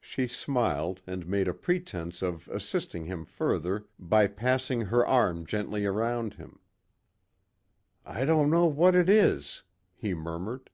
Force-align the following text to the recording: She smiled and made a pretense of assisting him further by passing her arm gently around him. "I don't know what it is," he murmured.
She 0.00 0.28
smiled 0.28 1.00
and 1.04 1.26
made 1.26 1.48
a 1.48 1.52
pretense 1.52 2.22
of 2.22 2.46
assisting 2.46 3.06
him 3.06 3.24
further 3.24 3.88
by 3.98 4.28
passing 4.28 4.82
her 4.82 5.04
arm 5.04 5.44
gently 5.44 5.84
around 5.84 6.34
him. 6.34 6.60
"I 8.06 8.24
don't 8.24 8.50
know 8.50 8.66
what 8.66 8.94
it 8.94 9.08
is," 9.08 9.64
he 9.96 10.14
murmured. 10.14 10.70